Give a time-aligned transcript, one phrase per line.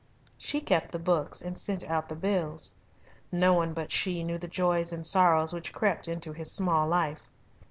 [0.39, 2.73] She kept the books and sent out the bills.
[3.31, 7.29] No one but she knew the joys and sorrows which crept into his small life.